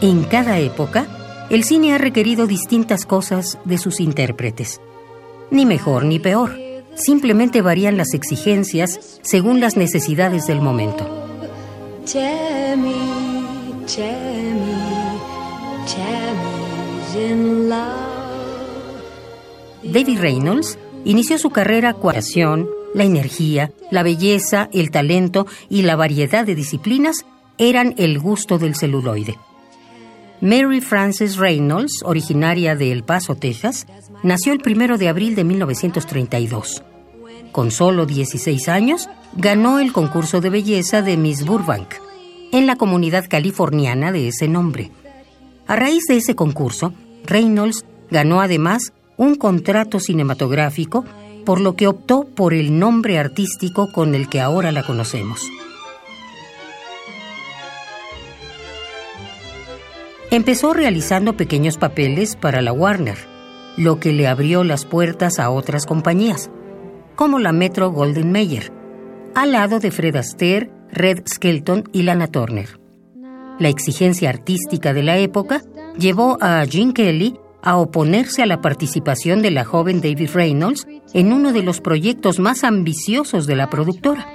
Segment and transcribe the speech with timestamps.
[0.00, 1.08] En cada época,
[1.50, 4.80] el cine ha requerido distintas cosas de sus intérpretes.
[5.50, 6.56] Ni mejor ni peor,
[6.94, 11.04] simplemente varían las exigencias según las necesidades del momento.
[19.82, 25.96] David Reynolds inició su carrera con la la energía, la belleza, el talento y la
[25.96, 27.26] variedad de disciplinas
[27.58, 29.36] eran el gusto del celuloide.
[30.40, 33.86] Mary Frances Reynolds, originaria de El Paso, Texas,
[34.22, 36.84] nació el 1 de abril de 1932.
[37.50, 41.94] Con solo 16 años, ganó el concurso de belleza de Miss Burbank,
[42.52, 44.92] en la comunidad californiana de ese nombre.
[45.66, 46.92] A raíz de ese concurso,
[47.24, 51.04] Reynolds ganó además un contrato cinematográfico,
[51.44, 55.42] por lo que optó por el nombre artístico con el que ahora la conocemos.
[60.30, 63.16] Empezó realizando pequeños papeles para la Warner,
[63.78, 66.50] lo que le abrió las puertas a otras compañías,
[67.16, 68.70] como la Metro Golden Mayer,
[69.34, 72.78] al lado de Fred Astaire, Red Skelton y Lana Turner.
[73.58, 75.62] La exigencia artística de la época
[75.98, 81.32] llevó a Gene Kelly a oponerse a la participación de la joven David Reynolds en
[81.32, 84.28] uno de los proyectos más ambiciosos de la productora.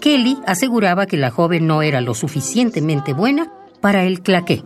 [0.00, 4.62] Kelly aseguraba que la joven no era lo suficientemente buena para el claqué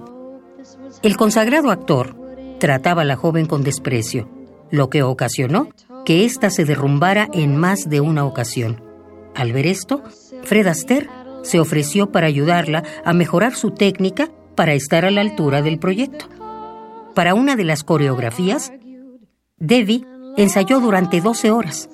[1.02, 2.16] el consagrado actor
[2.58, 4.28] trataba a la joven con desprecio,
[4.70, 5.68] lo que ocasionó
[6.04, 8.82] que ésta se derrumbara en más de una ocasión.
[9.34, 10.02] Al ver esto,
[10.42, 11.08] Fred Astaire
[11.42, 16.26] se ofreció para ayudarla a mejorar su técnica para estar a la altura del proyecto.
[17.14, 18.72] Para una de las coreografías,
[19.58, 20.04] Debbie
[20.36, 21.88] ensayó durante 12 horas.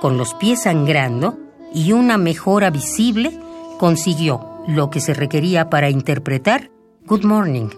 [0.00, 1.38] Con los pies sangrando
[1.74, 3.38] y una mejora visible,
[3.78, 6.70] consiguió lo que se requería para interpretar
[7.06, 7.70] Good Morning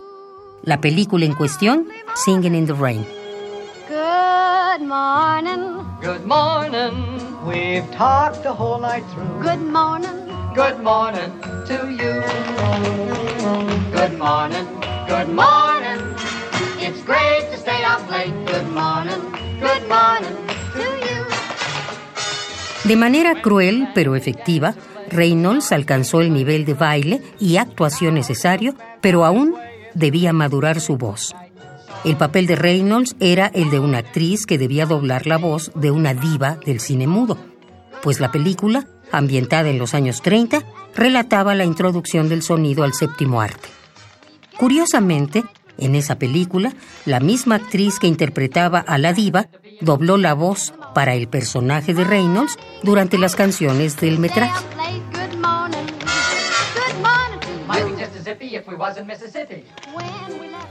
[0.62, 3.06] la película en cuestión, Singing in the Rain.
[3.88, 5.84] Good morning.
[6.00, 7.20] Good morning.
[7.44, 9.42] We've talked the whole night through.
[9.42, 10.10] Good morning.
[10.54, 11.30] Good morning
[11.66, 12.22] to you.
[13.92, 14.66] Good morning.
[15.08, 16.00] Good morning.
[16.80, 18.34] It's great to stay up late.
[18.46, 19.20] Good morning.
[19.60, 20.36] Good morning
[20.74, 21.24] to you.
[22.84, 24.74] De manera cruel pero efectiva,
[25.10, 29.54] Reynolds alcanzó el nivel de baile y actuación necesario, pero aún
[29.94, 31.34] debía madurar su voz.
[32.04, 35.90] El papel de Reynolds era el de una actriz que debía doblar la voz de
[35.90, 37.36] una diva del cine mudo,
[38.02, 40.62] pues la película, ambientada en los años 30,
[40.94, 43.68] relataba la introducción del sonido al séptimo arte.
[44.58, 45.44] Curiosamente,
[45.78, 46.74] en esa película,
[47.06, 49.48] la misma actriz que interpretaba a la diva
[49.80, 54.64] dobló la voz para el personaje de Reynolds durante las canciones del metraje.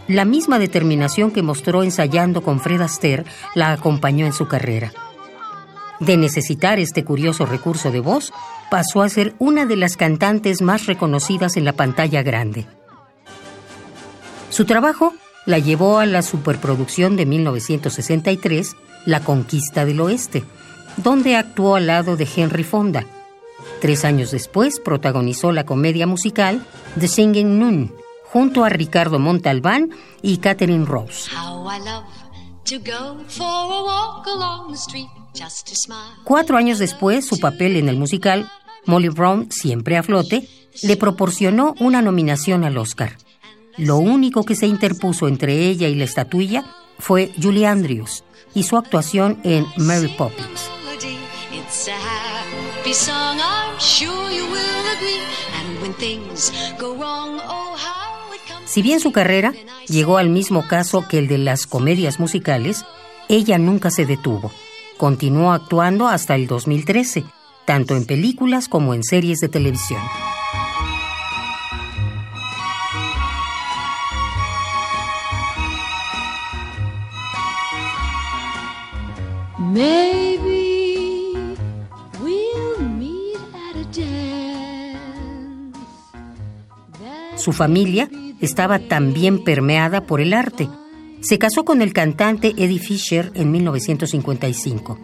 [0.07, 4.91] La misma determinación que mostró ensayando con Fred Astaire la acompañó en su carrera.
[5.99, 8.31] De necesitar este curioso recurso de voz,
[8.71, 12.65] pasó a ser una de las cantantes más reconocidas en la pantalla grande.
[14.49, 15.13] Su trabajo
[15.45, 20.43] la llevó a la superproducción de 1963, La Conquista del Oeste,
[20.97, 23.05] donde actuó al lado de Henry Fonda,
[23.81, 26.65] Tres años después protagonizó la comedia musical
[26.99, 27.93] The Singing Noon
[28.25, 29.89] junto a Ricardo Montalbán
[30.21, 31.29] y Catherine Rose.
[36.23, 38.51] Cuatro años después, su papel en el musical
[38.85, 40.47] Molly Brown, siempre a flote,
[40.83, 43.17] le proporcionó una nominación al Oscar.
[43.77, 46.65] Lo único que se interpuso entre ella y la estatuilla
[46.99, 48.23] fue Julie Andrews
[48.53, 50.69] y su actuación en Mary Poppins.
[58.65, 59.53] Si bien su carrera
[59.87, 62.85] llegó al mismo caso que el de las comedias musicales,
[63.27, 64.51] ella nunca se detuvo.
[64.97, 67.25] Continuó actuando hasta el 2013,
[67.65, 70.01] tanto en películas como en series de televisión.
[87.49, 88.11] Su familia
[88.41, 90.69] estaba también permeada por el arte.
[91.21, 94.99] Se casó con el cantante Eddie Fisher en 1955,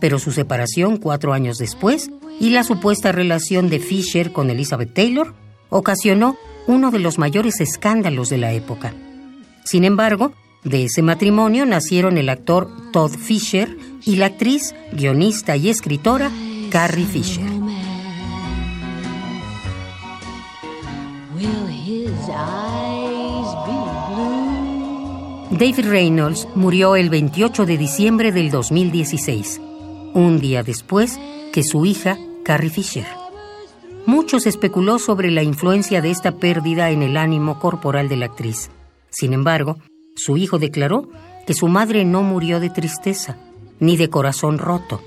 [0.00, 2.10] pero su separación cuatro años después
[2.40, 5.34] y la supuesta relación de Fisher con Elizabeth Taylor
[5.68, 8.94] ocasionó uno de los mayores escándalos de la época.
[9.66, 10.32] Sin embargo,
[10.64, 13.76] de ese matrimonio nacieron el actor Todd Fisher
[14.06, 16.30] y la actriz, guionista y escritora
[16.70, 17.49] Carrie Fisher.
[25.50, 29.60] David Reynolds murió el 28 de diciembre del 2016,
[30.12, 31.18] un día después
[31.52, 33.06] que su hija, Carrie Fisher.
[34.04, 38.26] Mucho se especuló sobre la influencia de esta pérdida en el ánimo corporal de la
[38.26, 38.70] actriz.
[39.08, 39.78] Sin embargo,
[40.16, 41.08] su hijo declaró
[41.46, 43.38] que su madre no murió de tristeza,
[43.78, 45.00] ni de corazón roto.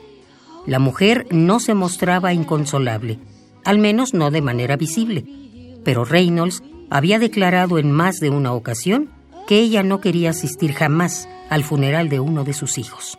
[0.65, 3.19] La mujer no se mostraba inconsolable,
[3.63, 5.42] al menos no de manera visible,
[5.83, 9.09] pero Reynolds había declarado en más de una ocasión
[9.47, 13.17] que ella no quería asistir jamás al funeral de uno de sus hijos.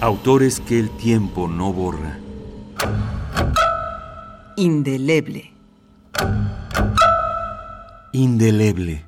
[0.00, 2.18] Autores que el tiempo no borra.
[4.56, 5.52] Indeleble.
[8.12, 9.04] Indeleble.